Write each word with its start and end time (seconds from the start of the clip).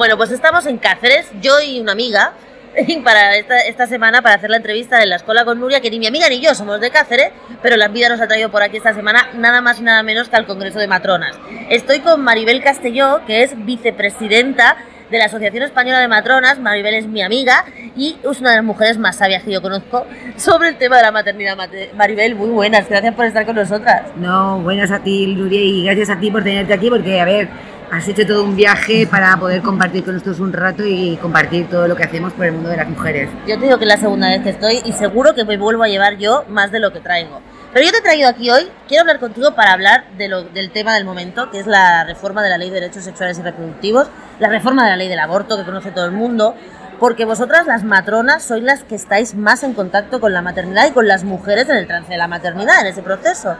Bueno, 0.00 0.16
pues 0.16 0.30
estamos 0.30 0.64
en 0.64 0.78
Cáceres, 0.78 1.30
yo 1.42 1.60
y 1.60 1.78
una 1.78 1.92
amiga, 1.92 2.32
para 3.04 3.36
esta, 3.36 3.86
semana 3.86 4.22
para 4.22 4.36
hacer 4.36 4.48
la 4.48 4.56
entrevista 4.56 5.02
en 5.02 5.10
la 5.10 5.16
escuela 5.16 5.44
con 5.44 5.60
Nuria, 5.60 5.82
que 5.82 5.90
ni 5.90 5.98
mi 5.98 6.06
amiga 6.06 6.26
ni 6.30 6.40
yo 6.40 6.54
somos 6.54 6.80
de 6.80 6.90
Cáceres, 6.90 7.32
pero 7.60 7.76
la 7.76 7.88
vida 7.88 8.08
nos 8.08 8.18
ha 8.18 8.26
traído 8.26 8.50
por 8.50 8.62
aquí 8.62 8.78
esta 8.78 8.94
semana 8.94 9.28
nada 9.34 9.60
más 9.60 9.78
y 9.78 9.82
nada 9.82 10.02
menos 10.02 10.30
que 10.30 10.36
al 10.36 10.46
Congreso 10.46 10.78
de 10.78 10.88
Matronas. 10.88 11.38
Estoy 11.68 12.00
con 12.00 12.22
Maribel 12.22 12.62
Castelló, 12.62 13.20
que 13.26 13.42
es 13.42 13.52
vicepresidenta 13.66 14.78
de 15.10 15.18
la 15.18 15.26
Asociación 15.26 15.64
Española 15.64 15.98
de 15.98 16.08
Matronas. 16.08 16.58
Maribel 16.58 16.94
es 16.94 17.06
mi 17.06 17.20
amiga 17.20 17.66
y 17.94 18.16
es 18.22 18.40
una 18.40 18.50
de 18.50 18.56
las 18.56 18.64
mujeres 18.64 18.96
más 18.96 19.16
sabias 19.16 19.42
que 19.42 19.52
yo 19.52 19.60
conozco 19.60 20.06
sobre 20.36 20.70
el 20.70 20.76
tema 20.78 20.96
de 20.96 21.02
la 21.02 21.12
maternidad. 21.12 21.58
Maribel, 21.94 22.36
muy 22.36 22.48
buenas, 22.48 22.88
gracias 22.88 23.14
por 23.14 23.26
estar 23.26 23.44
con 23.44 23.56
nosotras. 23.56 24.04
No, 24.16 24.60
buenas 24.60 24.90
a 24.92 25.00
ti, 25.00 25.26
Nuria, 25.26 25.60
y 25.60 25.84
gracias 25.84 26.08
a 26.08 26.18
ti 26.18 26.30
por 26.30 26.42
tenerte 26.42 26.72
aquí, 26.72 26.88
porque, 26.88 27.20
a 27.20 27.26
ver, 27.26 27.48
has 27.90 28.06
hecho 28.06 28.26
todo 28.26 28.44
un 28.44 28.56
viaje 28.56 29.06
para 29.06 29.36
poder 29.36 29.62
compartir 29.62 30.04
con 30.04 30.14
nosotros 30.14 30.38
un 30.40 30.52
rato 30.52 30.84
y 30.84 31.16
compartir 31.16 31.68
todo 31.68 31.88
lo 31.88 31.96
que 31.96 32.04
hacemos 32.04 32.32
por 32.32 32.46
el 32.46 32.52
mundo 32.52 32.68
de 32.68 32.76
las 32.76 32.88
mujeres. 32.88 33.28
Yo 33.46 33.58
te 33.58 33.64
digo 33.64 33.78
que 33.78 33.84
es 33.84 33.88
la 33.88 33.96
segunda 33.96 34.28
vez 34.28 34.42
que 34.42 34.50
estoy 34.50 34.80
y 34.84 34.92
seguro 34.92 35.34
que 35.34 35.44
me 35.44 35.56
vuelvo 35.56 35.82
a 35.82 35.88
llevar 35.88 36.16
yo 36.16 36.44
más 36.48 36.70
de 36.70 36.78
lo 36.78 36.92
que 36.92 37.00
traigo. 37.00 37.40
Pero 37.72 37.84
yo 37.84 37.92
te 37.92 37.98
he 37.98 38.02
traído 38.02 38.28
aquí 38.28 38.50
hoy, 38.50 38.68
quiero 38.88 39.02
hablar 39.02 39.20
contigo 39.20 39.54
para 39.54 39.72
hablar 39.72 40.04
de 40.16 40.28
lo, 40.28 40.42
del 40.42 40.70
tema 40.70 40.94
del 40.94 41.04
momento, 41.04 41.50
que 41.50 41.60
es 41.60 41.66
la 41.66 42.04
reforma 42.04 42.42
de 42.42 42.50
la 42.50 42.58
Ley 42.58 42.68
de 42.70 42.80
Derechos 42.80 43.04
Sexuales 43.04 43.38
y 43.38 43.42
Reproductivos, 43.42 44.08
la 44.40 44.48
reforma 44.48 44.84
de 44.84 44.90
la 44.90 44.96
Ley 44.96 45.08
del 45.08 45.20
Aborto, 45.20 45.56
que 45.56 45.64
conoce 45.64 45.92
todo 45.92 46.04
el 46.04 46.12
mundo, 46.12 46.56
porque 46.98 47.24
vosotras 47.24 47.66
las 47.66 47.84
matronas 47.84 48.42
sois 48.42 48.62
las 48.62 48.82
que 48.82 48.96
estáis 48.96 49.34
más 49.34 49.62
en 49.62 49.74
contacto 49.74 50.20
con 50.20 50.32
la 50.32 50.42
maternidad 50.42 50.86
y 50.88 50.90
con 50.90 51.06
las 51.06 51.22
mujeres 51.22 51.68
en 51.68 51.76
el 51.76 51.86
trance 51.86 52.10
de 52.10 52.18
la 52.18 52.26
maternidad, 52.28 52.80
en 52.80 52.88
ese 52.88 53.02
proceso. 53.02 53.56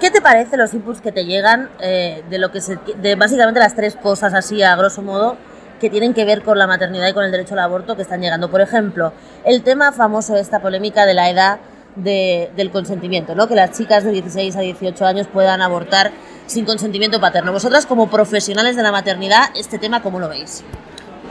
¿Qué 0.00 0.12
te 0.12 0.20
parece 0.20 0.56
los 0.56 0.72
inputs 0.74 1.00
que 1.00 1.10
te 1.10 1.24
llegan 1.24 1.70
eh, 1.80 2.22
de 2.30 2.38
lo 2.38 2.52
que 2.52 2.60
se, 2.60 2.78
de 3.00 3.16
básicamente 3.16 3.58
las 3.58 3.74
tres 3.74 3.96
cosas 3.96 4.32
así 4.32 4.62
a 4.62 4.76
grosso 4.76 5.02
modo 5.02 5.36
que 5.80 5.90
tienen 5.90 6.14
que 6.14 6.24
ver 6.24 6.42
con 6.42 6.56
la 6.56 6.68
maternidad 6.68 7.08
y 7.08 7.12
con 7.12 7.24
el 7.24 7.32
derecho 7.32 7.54
al 7.54 7.60
aborto 7.60 7.96
que 7.96 8.02
están 8.02 8.20
llegando? 8.20 8.48
Por 8.48 8.60
ejemplo, 8.60 9.12
el 9.44 9.62
tema 9.62 9.90
famoso 9.90 10.36
esta 10.36 10.60
polémica 10.60 11.04
de 11.04 11.14
la 11.14 11.30
edad 11.30 11.58
del 11.96 12.70
consentimiento, 12.70 13.34
¿no? 13.34 13.48
Que 13.48 13.56
las 13.56 13.76
chicas 13.76 14.04
de 14.04 14.12
16 14.12 14.54
a 14.54 14.60
18 14.60 15.04
años 15.04 15.26
puedan 15.26 15.60
abortar 15.60 16.12
sin 16.46 16.64
consentimiento 16.64 17.20
paterno. 17.20 17.52
Vosotras 17.52 17.86
como 17.86 18.08
profesionales 18.08 18.76
de 18.76 18.84
la 18.84 18.92
maternidad, 18.92 19.50
este 19.56 19.78
tema 19.78 20.00
¿cómo 20.00 20.20
lo 20.20 20.28
veis? 20.28 20.62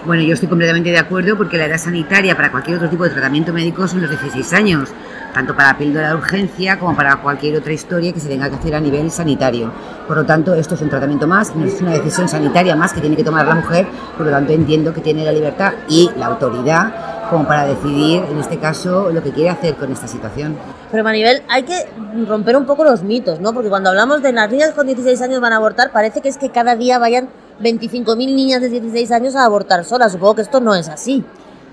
Bueno, 0.06 0.24
yo 0.24 0.34
estoy 0.34 0.50
completamente 0.50 0.90
de 0.90 0.98
acuerdo 0.98 1.38
porque 1.38 1.58
la 1.58 1.66
edad 1.66 1.78
sanitaria 1.78 2.36
para 2.36 2.52
cualquier 2.52 2.78
otro 2.78 2.90
tipo 2.90 3.04
de 3.06 3.12
tratamiento 3.12 3.54
médico 3.54 3.88
son 3.88 4.02
los 4.02 4.10
16 4.10 4.54
años, 4.54 4.90
tanto 5.38 5.56
para 5.56 5.78
píldora 5.78 6.10
de 6.10 6.16
urgencia 6.16 6.80
como 6.80 6.96
para 6.96 7.18
cualquier 7.18 7.58
otra 7.58 7.72
historia 7.72 8.12
que 8.12 8.20
se 8.20 8.28
tenga 8.28 8.50
que 8.50 8.56
hacer 8.56 8.74
a 8.74 8.80
nivel 8.80 9.12
sanitario. 9.12 9.72
Por 10.08 10.18
lo 10.18 10.26
tanto, 10.26 10.56
esto 10.56 10.74
es 10.74 10.82
un 10.82 10.90
tratamiento 10.90 11.28
más, 11.28 11.56
no 11.56 11.64
es 11.64 11.80
una 11.80 11.92
decisión 11.92 12.28
sanitaria 12.28 12.76
más 12.76 12.92
que 12.92 13.02
tiene 13.02 13.16
que 13.16 13.24
tomar 13.24 13.46
la 13.46 13.54
mujer, 13.54 13.86
por 14.18 14.26
lo 14.26 14.32
tanto 14.32 14.52
entiendo 14.54 14.96
que 14.96 15.02
tiene 15.02 15.24
la 15.24 15.32
libertad 15.32 15.74
y 15.88 16.10
la 16.18 16.26
autoridad 16.26 17.30
como 17.30 17.46
para 17.46 17.68
decidir, 17.68 18.24
en 18.24 18.40
este 18.40 18.58
caso, 18.58 19.12
lo 19.12 19.22
que 19.22 19.30
quiere 19.30 19.52
hacer 19.52 19.76
con 19.76 19.92
esta 19.92 20.08
situación. 20.08 20.58
Pero 20.90 21.04
Maribel, 21.04 21.44
hay 21.50 21.62
que 21.62 21.86
romper 22.28 22.58
un 22.58 22.66
poco 22.66 22.84
los 22.84 23.04
mitos, 23.04 23.40
¿no? 23.40 23.54
Porque 23.54 23.70
cuando 23.70 23.92
hablamos 23.92 24.24
de 24.24 24.34
las 24.34 24.50
niñas 24.50 24.72
con 24.72 24.88
16 24.88 25.22
años 25.22 25.40
van 25.40 25.54
a 25.54 25.58
abortar, 25.58 25.92
parece 25.92 26.22
que 26.22 26.30
es 26.30 26.40
que 26.40 26.50
cada 26.50 26.76
día 26.76 26.98
vayan 26.98 27.30
25.000 27.62 28.16
niñas 28.34 28.62
de 28.62 28.70
16 28.70 29.12
años 29.12 29.36
a 29.36 29.46
abortar 29.46 29.84
solas. 29.84 30.14
Supongo 30.14 30.34
que 30.34 30.42
esto 30.42 30.62
no 30.62 30.74
es 30.74 30.90
así. 30.90 31.24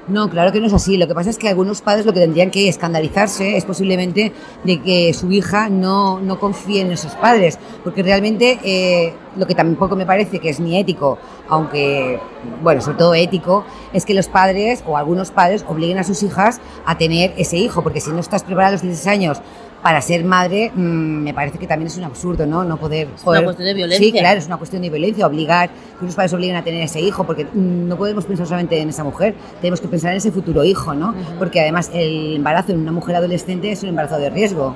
No, 0.07 0.29
claro 0.29 0.53
que 0.53 0.61
no 0.61 0.67
es 0.67 0.73
así. 0.75 0.99
Lo 0.99 1.09
que 1.09 1.15
pasa 1.15 1.31
es 1.31 1.39
que 1.39 1.49
algunos 1.49 1.81
padres 1.81 2.05
lo 2.05 2.13
que 2.13 2.21
tendrían 2.21 2.51
que 2.51 2.69
escandalizarse 2.69 3.57
es 3.57 3.65
posiblemente 3.65 4.33
de 4.63 4.83
que 4.83 5.15
su 5.15 5.33
hija 5.33 5.71
no, 5.71 6.21
no 6.21 6.39
confíe 6.39 6.83
en 6.83 6.93
esos 6.93 7.15
padres, 7.15 7.59
porque 7.83 8.03
realmente 8.03 8.59
eh, 8.63 9.15
lo 9.37 9.47
que 9.47 9.55
tampoco 9.55 9.97
me 9.97 10.05
parece 10.05 10.41
que 10.41 10.51
es 10.51 10.61
ni 10.61 10.79
ético, 10.79 11.19
aunque, 11.49 12.21
bueno, 12.63 12.83
sobre 12.83 12.99
todo 12.99 13.15
ético, 13.15 13.65
es 13.95 14.05
que 14.05 14.13
los 14.13 14.29
padres 14.29 14.85
o 14.87 14.99
algunos 14.99 15.31
padres 15.31 15.65
obliguen 15.67 15.99
a 15.99 16.05
sus 16.05 16.23
hijas 16.23 16.61
a 16.85 16.99
tener 16.99 17.33
ese 17.39 17.57
hijo, 17.57 17.83
porque 17.83 18.03
si 18.03 18.11
no 18.11 18.21
estás 18.21 18.43
preparada 18.43 18.69
a 18.69 18.73
los 18.73 18.83
16 18.83 19.07
años 19.07 19.41
para 19.85 20.01
ser 20.01 20.25
madre 20.25 20.73
mm, 20.75 20.79
me 20.81 21.35
parece 21.35 21.59
que 21.59 21.67
también 21.67 21.89
es 21.89 21.99
un 21.99 22.05
absurdo, 22.05 22.47
¿no? 22.47 22.65
No 22.65 22.79
poder, 22.79 23.07
Es 23.15 23.23
una 23.23 23.45
cuestión 23.45 23.67
de 23.67 23.75
violencia. 23.75 24.07
Sí, 24.07 24.13
claro, 24.13 24.39
es 24.39 24.47
una 24.47 24.57
cuestión 24.57 24.81
de 24.81 24.89
violencia, 24.89 25.27
obligar, 25.27 25.69
que 26.01 26.07
los 26.07 26.15
padres 26.15 26.33
obliguen 26.33 26.57
a 26.57 26.65
tener 26.65 26.81
ese 26.81 27.03
hijo, 27.03 27.25
porque 27.25 27.45
mm, 27.45 27.87
no 27.87 27.99
podemos 27.99 28.25
pensar 28.25 28.47
solamente 28.47 28.81
en 28.81 28.89
esa 28.89 29.05
mujer, 29.05 29.35
tenemos 29.61 29.83
que 29.83 29.89
pensar 29.89 30.13
en 30.13 30.17
ese 30.17 30.33
futuro 30.33 30.65
hijo, 30.65 30.95
¿no? 30.95 31.15
Porque 31.39 31.61
además 31.61 31.91
el 31.93 32.37
embarazo 32.37 32.73
en 32.73 32.79
una 32.79 32.93
mujer 32.93 33.17
adolescente 33.17 33.73
es 33.73 33.83
un 33.83 33.91
embarazo 33.91 34.17
de 34.17 34.31
riesgo. 34.31 34.75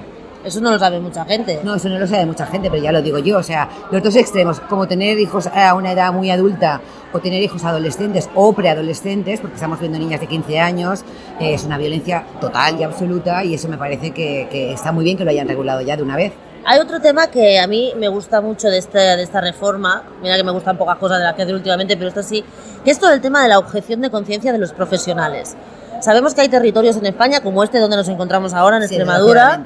Eso 0.49 0.63
no 0.63 0.71
lo 0.71 0.79
sabe 0.79 0.99
mucha 0.99 1.27
gente. 1.27 1.61
No, 1.63 1.75
eso 1.75 1.91
no 1.91 1.99
lo 1.99 2.07
sabe 2.07 2.25
mucha 2.25 2.47
gente, 2.47 2.71
pero 2.71 2.83
ya 2.83 2.91
lo 2.91 3.03
digo 3.03 3.19
yo. 3.19 3.37
O 3.37 3.43
sea, 3.43 3.69
los 3.91 4.03
dos 4.03 4.17
extremos, 4.17 4.61
como 4.61 4.89
tener 4.89 5.19
hijos 5.19 5.47
a 5.47 5.75
una 5.75 5.93
edad 5.93 6.11
muy 6.11 6.31
adulta 6.31 6.81
o 7.13 7.19
tener 7.19 7.43
hijos 7.43 7.65
adolescentes 7.65 8.31
o 8.35 8.55
preadolescentes, 8.55 9.41
porque 9.41 9.57
estamos 9.57 9.79
viendo 9.79 9.99
niñas 9.99 10.21
de 10.21 10.27
15 10.27 10.59
años, 10.59 11.05
eh, 11.39 11.53
es 11.53 11.65
una 11.65 11.77
violencia 11.77 12.25
total 12.41 12.81
y 12.81 12.83
absoluta 12.83 13.45
y 13.45 13.55
eso 13.55 13.69
me 13.69 13.77
parece 13.77 14.13
que, 14.13 14.73
está 14.73 14.91
muy 14.91 15.05
bien 15.05 15.19
que 15.19 15.25
lo 15.25 15.31
hayan 15.31 15.47
regulado 15.47 15.83
ya 15.83 15.99
de 15.99 16.03
una 16.03 16.17
vez. 16.17 16.33
Hay 16.65 16.81
otro 16.81 16.99
tema 16.99 17.27
que 17.27 17.59
a 17.59 17.67
mí 17.67 17.93
me 17.99 18.09
gusta 18.09 18.41
mucho 18.41 18.69
de 18.69 18.79
esta, 18.79 19.17
de 19.17 19.23
esta 19.23 19.43
reforma, 19.43 20.03
mira 20.23 20.35
que 20.37 20.45
me 20.45 20.51
gustan 20.51 20.79
pocas 20.79 20.97
cosas 20.97 21.19
de 21.19 21.25
las 21.25 21.35
que 21.35 21.43
hacer 21.43 21.55
últimamente, 21.55 21.95
pero 21.99 22.09
esto 22.09 22.23
sí, 22.23 22.43
que 22.85 22.91
es 22.91 22.99
todo 22.99 23.13
el 23.13 23.21
tema 23.21 23.43
de 23.43 23.49
la 23.49 23.59
objeción 23.59 24.01
de 24.01 24.11
conciencia 24.11 24.51
de 24.51 24.59
los 24.59 24.73
profesionales. 24.73 25.57
Sabemos 26.01 26.35
que 26.35 26.43
hay 26.43 26.49
territorios 26.49 26.97
en 26.97 27.07
España, 27.07 27.41
como 27.41 27.65
este 27.65 27.81
donde 27.81 27.97
nos 27.97 28.09
encontramos 28.09 28.55
ahora, 28.55 28.77
en 28.77 28.85
Extremadura, 28.85 29.63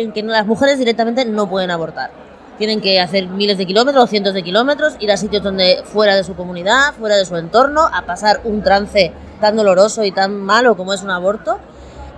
en 0.00 0.12
que 0.12 0.22
las 0.22 0.46
mujeres 0.46 0.78
directamente 0.78 1.24
no 1.24 1.48
pueden 1.48 1.70
abortar. 1.70 2.10
Tienen 2.58 2.80
que 2.80 3.00
hacer 3.00 3.28
miles 3.28 3.58
de 3.58 3.66
kilómetros 3.66 4.08
cientos 4.08 4.32
de 4.32 4.42
kilómetros, 4.42 4.94
ir 5.00 5.10
a 5.10 5.16
sitios 5.16 5.42
donde 5.42 5.82
fuera 5.84 6.16
de 6.16 6.24
su 6.24 6.34
comunidad, 6.34 6.94
fuera 6.98 7.16
de 7.16 7.24
su 7.24 7.36
entorno, 7.36 7.82
a 7.92 8.02
pasar 8.06 8.40
un 8.44 8.62
trance 8.62 9.12
tan 9.40 9.56
doloroso 9.56 10.04
y 10.04 10.12
tan 10.12 10.40
malo 10.40 10.76
como 10.76 10.94
es 10.94 11.02
un 11.02 11.10
aborto. 11.10 11.58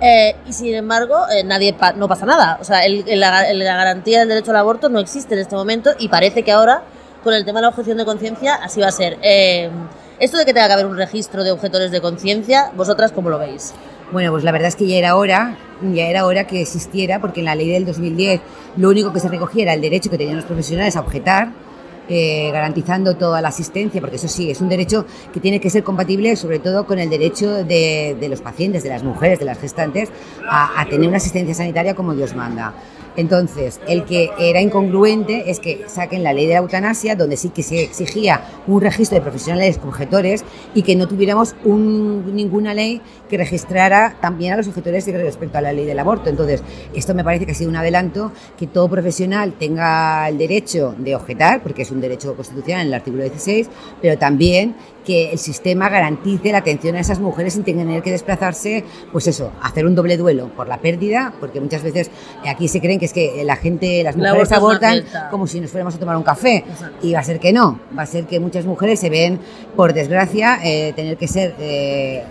Eh, 0.01 0.37
y 0.47 0.53
sin 0.53 0.75
embargo, 0.75 1.17
eh, 1.29 1.43
nadie 1.43 1.75
no 1.97 2.07
pasa 2.07 2.25
nada. 2.25 2.59
O 2.61 2.65
sea, 2.65 2.83
la, 2.89 3.53
garantía 3.53 4.21
del 4.21 4.29
derecho 4.29 4.53
al 4.53 4.59
aborto 4.59 4.89
no 4.89 5.01
existe 5.01 5.35
en 5.35 5.41
este 5.41 5.57
momento 5.57 5.91
y 5.99 6.09
parece 6.09 6.45
que 6.45 6.53
ahora, 6.53 6.83
con 7.25 7.35
el 7.35 7.45
tema 7.45 7.59
de 7.59 7.63
la 7.63 7.69
objeción 7.71 7.97
de 7.99 8.05
conciencia, 8.05 8.55
así 8.55 8.81
va 8.81 8.89
a 8.89 8.93
ser. 8.93 9.19
Eh, 9.23 9.71
esto 10.21 10.37
de 10.37 10.45
que 10.45 10.55
tenga 10.55 10.69
que 10.69 10.73
haber 10.73 10.87
un 10.87 10.97
registro 10.97 11.43
de 11.43 11.51
objetores 11.51 11.91
de 11.91 12.01
conciencia, 12.01 12.71
¿vosotras 12.77 13.11
cómo 13.13 13.29
lo 13.29 13.39
veis? 13.39 13.75
Bueno, 14.11 14.31
pues 14.31 14.43
la 14.43 14.53
verdad 14.53 14.69
es 14.69 14.77
que 14.77 14.87
ya 14.87 14.97
era 14.97 15.17
hora, 15.17 15.59
ya 15.93 16.07
era 16.07 16.25
hora 16.25 16.47
que 16.47 16.63
existiera, 16.63 17.21
porque 17.21 17.41
en 17.41 17.47
la 17.47 17.55
ley 17.55 17.69
del 17.69 17.85
2010 17.85 18.41
lo 18.79 18.89
único 18.89 19.13
que 19.13 19.21
se 19.21 19.29
recogía 19.29 19.65
era 19.65 19.75
el 19.75 19.83
derecho 19.83 20.09
que 20.09 20.17
tenían 20.17 20.37
los 20.37 20.47
profesionales 20.47 20.97
a 20.97 21.01
objetar, 21.01 21.53
eh, 22.09 22.49
garantizando 22.51 23.17
toda 23.17 23.43
la 23.43 23.49
asistencia, 23.49 24.01
porque 24.01 24.17
eso 24.17 24.29
sí, 24.29 24.51
es 24.51 24.63
un 24.63 24.71
derecho 24.71 25.05
que 25.31 25.41
tiene 25.41 25.61
que 25.61 25.69
ser 25.69 25.85
compatible 25.85 26.37
sobre 26.37 26.59
todo 26.59 26.87
con 26.87 26.99
el 26.99 27.11
derecho 27.11 27.65
de, 27.65 28.17
los 28.31 28.41
pacientes, 28.41 28.83
de 28.83 28.89
las 28.89 29.03
mujeres, 29.03 29.41
de 29.41 29.45
las 29.45 29.59
gestantes, 29.59 30.09
a, 30.49 30.81
a 30.81 30.87
tener 30.87 31.07
una 31.07 31.19
asistencia 31.19 31.55
sanitaria 31.55 31.95
como 31.95 32.15
Dios 32.15 32.35
manda. 32.35 32.73
Entonces, 33.19 33.81
el 33.89 34.05
que 34.05 34.31
era 34.39 34.61
incongruente 34.61 35.51
es 35.51 35.59
que 35.59 35.87
saquen 35.89 36.23
la 36.23 36.33
ley 36.33 36.47
de 36.47 36.53
la 36.53 36.61
eutanasia, 36.61 37.17
donde 37.17 37.37
sí 37.37 37.49
que 37.49 37.65
se 37.65 37.83
exigía 37.83 38.45
un 38.69 38.81
registro 38.81 39.17
de 39.17 39.23
profesionales 39.23 39.81
objetores 39.85 40.45
y 40.73 40.83
que 40.83 40.95
no 40.95 41.09
tuviéramos 41.09 41.57
ninguna 41.65 42.75
ley 42.75 43.03
que 43.29 43.37
registrara 43.37 44.17
también 44.21 44.53
a 44.53 44.57
los 44.59 44.69
objetores 44.69 45.05
respecto 45.09 45.59
a 45.59 45.61
la 45.61 45.73
ley 45.73 45.85
del 45.85 45.99
aborto. 45.99 46.31
Entonces, 46.31 46.63
esto 46.95 47.13
me 47.13 47.25
parece 47.25 47.45
que 47.45 47.51
ha 47.51 47.55
sido 47.57 47.71
un 47.71 47.77
adelanto, 47.77 48.31
que 48.57 48.69
todo 48.69 48.89
profesional 48.89 49.55
tenga 49.59 50.29
el 50.29 50.39
derecho 50.39 50.95
de 50.97 51.17
objetar, 51.17 51.61
porque 51.61 51.83
es 51.83 51.91
un 51.91 52.01
derecho 52.01 52.37
constitucional 52.37 52.83
en 52.83 52.87
el 52.87 52.95
artículo 52.95 53.25
16, 53.25 53.69
pero 54.01 54.17
también 54.17 54.77
que 55.09 55.33
el 55.33 55.39
sistema 55.39 55.89
garantice 55.89 56.53
la 56.53 56.59
atención 56.59 56.95
a 56.95 57.01
esas 57.01 57.19
mujeres 57.19 57.55
sin 57.55 57.65
tener 57.65 58.03
que 58.03 58.11
desplazarse, 58.11 58.85
pues 59.11 59.27
eso, 59.27 59.53
hacer 59.63 59.87
un 59.87 59.95
doble 59.95 60.19
duelo 60.19 60.51
por 60.55 60.69
la 60.69 60.83
pérdida, 60.83 61.33
porque 61.41 61.63
muchas 61.63 61.83
veces 61.83 62.11
aquí 62.47 62.69
se 62.69 62.79
creen 62.79 62.99
que 62.99 63.07
es 63.07 63.15
que 63.15 63.43
la 63.43 63.57
gente, 63.57 64.03
las 64.03 64.19
mujeres 64.19 64.53
abortan 64.53 65.05
como 65.31 65.47
si 65.47 65.61
nos 65.61 65.71
fuéramos 65.71 65.95
a 65.95 65.99
tomar 65.99 66.15
un 66.15 66.25
café, 66.25 66.63
y 67.01 67.15
va 67.15 67.21
a 67.21 67.23
ser 67.23 67.41
que 67.41 67.55
no, 67.55 67.81
va 67.97 68.03
a 68.03 68.07
ser 68.07 68.27
que 68.27 68.39
muchas 68.39 68.67
mujeres 68.67 69.01
se 69.01 69.09
ven, 69.09 69.41
por 69.75 69.95
desgracia, 69.95 70.59
eh, 70.63 70.93
tener 70.95 71.17
que 71.17 71.27
ser, 71.27 71.55
eh, 71.59 72.25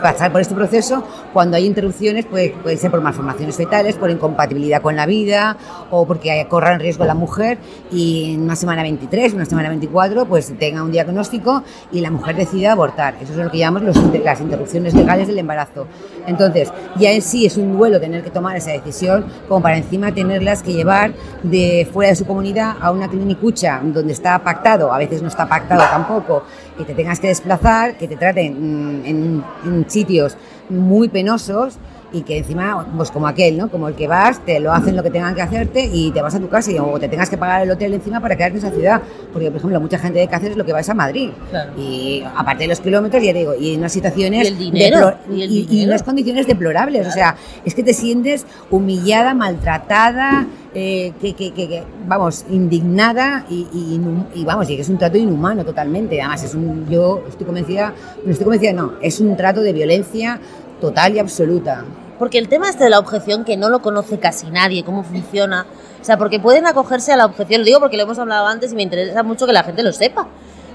pasar 0.00 0.30
por 0.30 0.40
este 0.40 0.54
proceso 0.54 1.02
cuando 1.32 1.56
hay 1.56 1.66
interrupciones, 1.66 2.26
puede, 2.26 2.50
puede 2.50 2.76
ser 2.76 2.92
por 2.92 3.00
malformaciones 3.00 3.56
fetales, 3.56 3.96
por 3.96 4.08
incompatibilidad 4.08 4.80
con 4.80 4.94
la 4.94 5.06
vida, 5.06 5.56
o 5.90 6.06
porque 6.06 6.46
corra 6.48 6.74
en 6.74 6.78
riesgo 6.78 7.04
la 7.06 7.14
mujer, 7.14 7.58
y 7.90 8.34
en 8.34 8.42
una 8.42 8.54
semana 8.54 8.82
23, 8.82 9.34
una 9.34 9.46
semana 9.46 9.68
24, 9.68 10.26
pues 10.26 10.56
tenga 10.60 10.84
un 10.84 10.92
diagnóstico 10.92 11.64
y 11.90 12.03
la 12.04 12.10
mujer 12.10 12.36
decide 12.36 12.68
abortar. 12.68 13.14
Eso 13.22 13.32
es 13.32 13.38
lo 13.38 13.50
que 13.50 13.56
llamamos 13.56 13.96
las 14.22 14.40
interrupciones 14.40 14.92
legales 14.92 15.26
del 15.26 15.38
embarazo. 15.38 15.86
Entonces, 16.26 16.70
ya 16.96 17.10
en 17.12 17.22
sí 17.22 17.46
es 17.46 17.56
un 17.56 17.72
duelo 17.78 17.98
tener 17.98 18.22
que 18.22 18.28
tomar 18.28 18.54
esa 18.58 18.72
decisión, 18.72 19.24
como 19.48 19.62
para 19.62 19.78
encima 19.78 20.12
tenerlas 20.12 20.62
que 20.62 20.74
llevar 20.74 21.14
de 21.42 21.88
fuera 21.90 22.10
de 22.10 22.16
su 22.16 22.26
comunidad 22.26 22.76
a 22.78 22.90
una 22.90 23.08
clinicucha 23.08 23.80
donde 23.82 24.12
está 24.12 24.38
pactado, 24.44 24.92
a 24.92 24.98
veces 24.98 25.22
no 25.22 25.28
está 25.28 25.48
pactado 25.48 25.80
tampoco, 25.80 26.42
que 26.76 26.84
te 26.84 26.92
tengas 26.92 27.20
que 27.20 27.28
desplazar, 27.28 27.96
que 27.96 28.06
te 28.06 28.16
traten 28.16 28.52
mm, 28.52 29.06
en, 29.06 29.44
en 29.64 29.90
sitios 29.90 30.36
muy 30.68 31.08
penosos 31.08 31.78
y 32.14 32.22
que 32.22 32.38
encima, 32.38 32.86
pues 32.96 33.10
como 33.10 33.26
aquel, 33.26 33.58
¿no? 33.58 33.68
Como 33.68 33.88
el 33.88 33.94
que 33.94 34.06
vas, 34.06 34.38
te 34.44 34.60
lo 34.60 34.72
hacen 34.72 34.96
lo 34.96 35.02
que 35.02 35.10
tengan 35.10 35.34
que 35.34 35.42
hacerte 35.42 35.90
y 35.92 36.12
te 36.12 36.22
vas 36.22 36.34
a 36.34 36.40
tu 36.40 36.48
casa 36.48 36.70
y 36.70 36.78
o 36.78 36.98
te 36.98 37.08
tengas 37.08 37.28
que 37.28 37.36
pagar 37.36 37.62
el 37.62 37.70
hotel 37.70 37.92
encima 37.92 38.20
para 38.20 38.36
quedarte 38.36 38.58
en 38.58 38.64
esa 38.64 38.74
ciudad. 38.74 39.02
Porque, 39.32 39.50
por 39.50 39.58
ejemplo, 39.58 39.80
mucha 39.80 39.98
gente 39.98 40.20
de 40.20 40.28
Cáceres 40.28 40.56
lo 40.56 40.64
que 40.64 40.72
va 40.72 40.80
es 40.80 40.88
a 40.88 40.94
Madrid. 40.94 41.30
Y 41.76 42.22
aparte 42.36 42.64
de 42.64 42.68
los 42.68 42.80
kilómetros, 42.80 43.22
ya 43.22 43.32
digo, 43.32 43.54
y 43.54 43.74
en 43.74 43.80
unas 43.80 43.92
situaciones... 43.92 44.44
Y 44.44 44.46
el 44.46 44.58
dinero. 44.58 45.14
y, 45.30 45.42
y, 45.42 45.66
y 45.68 45.84
unas 45.84 46.02
condiciones 46.04 46.46
deplorables. 46.46 47.06
O 47.06 47.10
sea, 47.10 47.36
es 47.64 47.74
que 47.74 47.82
te 47.82 47.92
sientes 47.92 48.46
humillada, 48.70 49.34
maltratada, 49.34 50.46
eh, 50.76 51.12
que, 51.20 51.34
que, 51.34 51.52
que, 51.52 51.82
vamos, 52.06 52.44
indignada 52.50 53.44
y, 53.48 53.66
y, 53.72 54.00
y, 54.34 54.44
vamos, 54.44 54.68
y 54.70 54.76
que 54.76 54.82
es 54.82 54.88
un 54.88 54.98
trato 54.98 55.18
inhumano 55.18 55.64
totalmente. 55.64 56.20
Además, 56.20 56.44
es 56.44 56.54
un, 56.54 56.88
yo 56.88 57.22
estoy 57.28 57.46
convencida, 57.46 57.92
no 58.24 58.30
estoy 58.30 58.44
convencida, 58.44 58.72
no, 58.72 58.94
es 59.00 59.20
un 59.20 59.36
trato 59.36 59.60
de 59.60 59.72
violencia 59.72 60.40
total 60.80 61.14
y 61.14 61.18
absoluta. 61.18 61.84
Porque 62.24 62.38
el 62.38 62.48
tema 62.48 62.70
este 62.70 62.84
de 62.84 62.88
la 62.88 63.00
objeción, 63.00 63.44
que 63.44 63.58
no 63.58 63.68
lo 63.68 63.82
conoce 63.82 64.18
casi 64.18 64.46
nadie, 64.46 64.82
cómo 64.82 65.04
funciona, 65.04 65.66
o 66.00 66.04
sea, 66.04 66.16
porque 66.16 66.40
pueden 66.40 66.66
acogerse 66.66 67.12
a 67.12 67.18
la 67.18 67.26
objeción, 67.26 67.60
lo 67.60 67.66
digo 67.66 67.80
porque 67.80 67.98
lo 67.98 68.04
hemos 68.04 68.18
hablado 68.18 68.46
antes 68.46 68.72
y 68.72 68.74
me 68.74 68.82
interesa 68.82 69.22
mucho 69.22 69.46
que 69.46 69.52
la 69.52 69.62
gente 69.62 69.82
lo 69.82 69.92
sepa. 69.92 70.26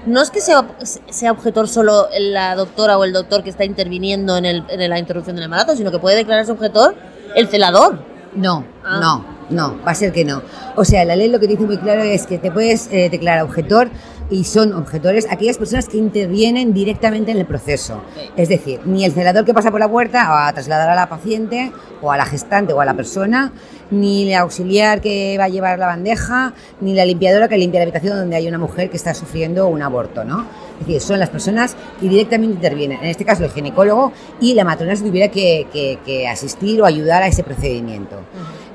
No 0.06 0.22
es 0.22 0.30
que 0.30 0.40
sea, 0.40 0.64
sea 1.08 1.32
objetor 1.32 1.66
solo 1.66 2.06
la 2.16 2.54
doctora 2.54 2.96
o 2.98 3.02
el 3.02 3.12
doctor 3.12 3.42
que 3.42 3.50
está 3.50 3.64
interviniendo 3.64 4.36
en, 4.36 4.44
el, 4.44 4.64
en 4.68 4.88
la 4.88 5.00
interrupción 5.00 5.34
del 5.34 5.46
embarazo, 5.46 5.74
sino 5.74 5.90
que 5.90 5.98
puede 5.98 6.14
declararse 6.18 6.52
objetor 6.52 6.94
el 7.34 7.48
celador. 7.48 7.98
No, 8.32 8.64
ah. 8.84 9.00
no, 9.00 9.24
no, 9.50 9.84
va 9.84 9.90
a 9.90 9.94
ser 9.96 10.12
que 10.12 10.24
no. 10.24 10.42
O 10.76 10.84
sea, 10.84 11.04
la 11.04 11.16
ley 11.16 11.30
lo 11.30 11.40
que 11.40 11.48
dice 11.48 11.64
muy 11.64 11.78
claro 11.78 12.02
es 12.02 12.28
que 12.28 12.38
te 12.38 12.52
puedes 12.52 12.86
eh, 12.92 13.10
declarar 13.10 13.42
objetor 13.42 13.90
y 14.30 14.44
son 14.44 14.72
objetores 14.72 15.26
aquellas 15.30 15.58
personas 15.58 15.88
que 15.88 15.98
intervienen 15.98 16.72
directamente 16.72 17.32
en 17.32 17.38
el 17.38 17.46
proceso. 17.46 18.00
Es 18.36 18.48
decir, 18.48 18.80
ni 18.84 19.04
el 19.04 19.12
celador 19.12 19.44
que 19.44 19.52
pasa 19.52 19.70
por 19.70 19.80
la 19.80 19.88
puerta 19.88 20.46
a 20.46 20.52
trasladar 20.52 20.88
a 20.88 20.94
la 20.94 21.08
paciente 21.08 21.72
o 22.00 22.12
a 22.12 22.16
la 22.16 22.24
gestante 22.24 22.72
o 22.72 22.80
a 22.80 22.84
la 22.84 22.94
persona, 22.94 23.52
ni 23.90 24.30
el 24.30 24.38
auxiliar 24.38 25.00
que 25.00 25.36
va 25.36 25.44
a 25.44 25.48
llevar 25.48 25.78
la 25.78 25.86
bandeja, 25.86 26.54
ni 26.80 26.94
la 26.94 27.04
limpiadora 27.04 27.48
que 27.48 27.58
limpia 27.58 27.80
la 27.80 27.84
habitación 27.84 28.16
donde 28.16 28.36
hay 28.36 28.46
una 28.46 28.58
mujer 28.58 28.88
que 28.88 28.96
está 28.96 29.14
sufriendo 29.14 29.66
un 29.66 29.82
aborto, 29.82 30.24
¿no? 30.24 30.46
Es 30.80 30.86
decir, 30.86 31.00
son 31.00 31.18
las 31.18 31.28
personas 31.28 31.76
que 32.00 32.08
directamente 32.08 32.54
intervienen. 32.54 33.00
En 33.02 33.10
este 33.10 33.24
caso, 33.24 33.44
el 33.44 33.50
ginecólogo 33.50 34.12
y 34.40 34.54
la 34.54 34.64
matrona 34.64 34.94
si 34.96 35.02
tuviera 35.02 35.28
que, 35.28 35.66
que, 35.72 35.98
que, 36.06 36.28
asistir 36.28 36.80
o 36.80 36.86
ayudar 36.86 37.22
a 37.22 37.26
ese 37.26 37.42
procedimiento. 37.42 38.16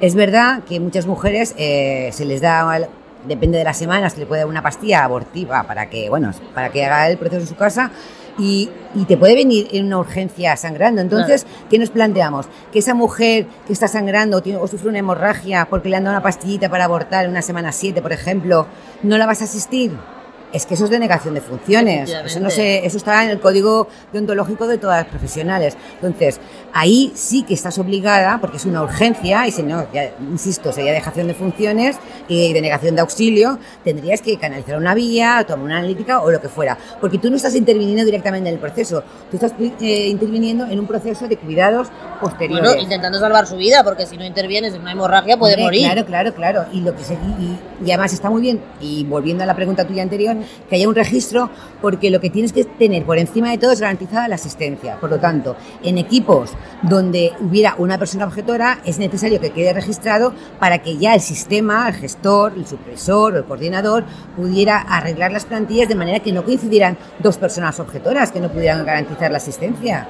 Es 0.01 0.13
verdad 0.13 0.63
que 0.63 0.79
muchas 0.79 1.07
mujeres 1.07 1.55
eh, 1.57 2.09
se 2.11 2.25
les 2.25 2.41
da 2.41 2.65
depende 3.27 3.57
de 3.57 3.63
las 3.63 3.77
semanas, 3.77 4.13
que 4.13 4.21
le 4.21 4.25
puede 4.25 4.41
dar 4.41 4.49
una 4.49 4.61
pastilla 4.61 5.03
abortiva 5.03 5.63
para 5.63 5.89
que, 5.89 6.09
bueno, 6.09 6.31
para 6.53 6.69
que 6.69 6.85
haga 6.85 7.09
el 7.09 7.17
proceso 7.17 7.41
en 7.41 7.47
su 7.47 7.55
casa. 7.55 7.91
Y, 8.37 8.69
y, 8.93 9.05
te 9.05 9.15
puede 9.15 9.33
venir 9.33 9.69
en 9.71 9.85
una 9.85 9.97
urgencia 9.97 10.57
sangrando. 10.57 10.99
Entonces, 10.99 11.45
claro. 11.45 11.67
¿qué 11.69 11.79
nos 11.79 11.89
planteamos? 11.89 12.47
Que 12.73 12.79
esa 12.79 12.93
mujer 12.93 13.47
que 13.65 13.71
está 13.71 13.87
sangrando 13.87 14.37
o, 14.37 14.41
tiene, 14.41 14.59
o, 14.59 14.67
sufre 14.67 14.89
una 14.89 14.99
hemorragia 14.99 15.67
porque 15.69 15.87
le 15.87 15.95
han 15.95 16.03
dado 16.03 16.17
una 16.17 16.23
pastillita 16.23 16.67
para 16.67 16.83
abortar 16.83 17.23
en 17.23 17.31
una 17.31 17.41
semana 17.41 17.71
7, 17.71 18.01
por 18.01 18.11
ejemplo, 18.11 18.67
¿no 19.03 19.17
la 19.17 19.25
vas 19.25 19.39
a 19.39 19.45
asistir? 19.45 19.93
Es 20.55 20.65
que 20.65 20.75
eso 20.75 20.85
es 20.85 20.89
denegación 20.89 21.33
de 21.33 21.41
funciones. 21.41 22.09
Eso, 22.09 22.39
no 22.39 22.49
se, 22.49 22.85
eso 22.85 22.95
está 22.95 23.25
en 23.25 23.29
el 23.29 23.41
código 23.41 23.89
deontológico 24.13 24.67
de 24.67 24.77
todas 24.77 25.03
las 25.03 25.07
profesionales. 25.07 25.75
Entonces, 25.95 26.39
ahí 26.71 27.11
sí 27.13 27.43
que 27.43 27.53
estás 27.53 27.77
obligada, 27.77 28.37
porque 28.39 28.55
es 28.55 28.63
una 28.63 28.81
urgencia, 28.81 29.45
y 29.47 29.51
si 29.51 29.63
no, 29.63 29.85
ya, 29.91 30.13
insisto, 30.21 30.71
sería 30.71 30.93
dejación 30.93 31.27
de 31.27 31.33
funciones 31.33 31.97
y 32.29 32.53
denegación 32.53 32.95
de 32.95 33.01
auxilio, 33.01 33.59
tendrías 33.83 34.21
que 34.21 34.37
canalizar 34.37 34.77
una 34.77 34.95
vía, 34.95 35.43
tomar 35.45 35.65
una 35.65 35.77
analítica 35.79 36.21
o 36.21 36.31
lo 36.31 36.39
que 36.39 36.47
fuera. 36.47 36.77
Porque 37.01 37.17
tú 37.17 37.29
no 37.29 37.35
estás 37.35 37.53
interviniendo 37.55 38.05
directamente 38.05 38.47
en 38.47 38.55
el 38.55 38.61
proceso, 38.61 39.03
tú 39.29 39.35
estás 39.35 39.51
eh, 39.59 40.07
interviniendo 40.07 40.67
en 40.67 40.79
un 40.79 40.87
proceso 40.87 41.27
de 41.27 41.35
cuidados 41.35 41.89
posteriores. 42.21 42.65
Bueno, 42.65 42.81
intentando 42.81 43.19
salvar 43.19 43.45
su 43.45 43.57
vida, 43.57 43.83
porque 43.83 44.05
si 44.05 44.15
no 44.15 44.23
intervienes 44.23 44.73
en 44.73 44.79
una 44.79 44.93
hemorragia 44.93 45.37
puede 45.37 45.55
Hombre, 45.55 45.65
morir. 45.65 45.81
Claro, 45.81 46.05
claro, 46.05 46.33
claro. 46.33 46.65
Y, 46.71 46.79
lo 46.79 46.95
que 46.95 47.03
se, 47.03 47.15
y, 47.15 47.59
y 47.85 47.91
además 47.91 48.13
está 48.13 48.29
muy 48.29 48.41
bien, 48.41 48.61
y 48.79 49.03
volviendo 49.03 49.43
a 49.43 49.47
la 49.47 49.53
pregunta 49.53 49.85
tuya 49.85 50.01
anterior, 50.01 50.37
que 50.69 50.75
haya 50.75 50.87
un 50.87 50.95
registro, 50.95 51.49
porque 51.81 52.09
lo 52.09 52.19
que 52.19 52.29
tienes 52.29 52.53
que 52.53 52.63
tener 52.65 53.03
por 53.05 53.17
encima 53.17 53.51
de 53.51 53.57
todo 53.57 53.71
es 53.71 53.79
garantizada 53.81 54.27
la 54.27 54.35
asistencia. 54.35 54.97
Por 54.99 55.09
lo 55.09 55.19
tanto, 55.19 55.55
en 55.83 55.97
equipos 55.97 56.51
donde 56.81 57.33
hubiera 57.39 57.75
una 57.77 57.97
persona 57.97 58.25
objetora, 58.25 58.79
es 58.85 58.97
necesario 58.99 59.39
que 59.39 59.51
quede 59.51 59.73
registrado 59.73 60.33
para 60.59 60.79
que 60.79 60.97
ya 60.97 61.13
el 61.13 61.21
sistema, 61.21 61.87
el 61.87 61.95
gestor, 61.95 62.53
el 62.55 62.65
supresor 62.67 63.33
o 63.33 63.37
el 63.37 63.45
coordinador 63.45 64.03
pudiera 64.35 64.77
arreglar 64.79 65.31
las 65.31 65.45
plantillas 65.45 65.87
de 65.89 65.95
manera 65.95 66.19
que 66.19 66.31
no 66.31 66.43
coincidieran 66.43 66.97
dos 67.19 67.37
personas 67.37 67.79
objetoras 67.79 68.31
que 68.31 68.39
no 68.39 68.49
pudieran 68.49 68.85
garantizar 68.85 69.31
la 69.31 69.37
asistencia. 69.37 70.07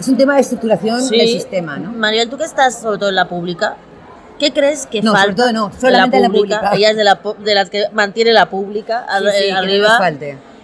Es 0.00 0.08
un 0.08 0.16
tema 0.16 0.34
de 0.34 0.40
estructuración 0.40 1.00
Sí. 1.02 1.16
del 1.16 1.28
sistema, 1.28 1.76
¿no? 1.78 1.92
Mariel, 1.92 2.28
tú 2.28 2.36
que 2.36 2.44
estás 2.44 2.80
sobre 2.80 2.98
todo 2.98 3.08
en 3.10 3.14
la 3.14 3.28
pública, 3.28 3.76
¿qué 4.42 4.52
crees 4.52 4.86
que 4.88 5.00
No, 5.02 5.12
falta? 5.12 5.22
sobre 5.22 5.34
todo 5.36 5.52
no, 5.52 5.72
solamente 5.80 6.16
en 6.16 6.22
la 6.24 6.28
pública. 6.28 6.70
Ella 6.74 6.90
es 6.90 6.96
de, 6.96 7.04
la, 7.04 7.20
de 7.38 7.54
las 7.54 7.70
que 7.70 7.84
mantiene 7.92 8.32
la 8.32 8.46
pública 8.50 9.06
Sí, 9.08 9.14
ar- 9.14 9.22
sí, 9.32 9.38
eh, 9.38 9.46
que 9.46 9.52
no 9.52 9.58
arriba. 9.58 10.10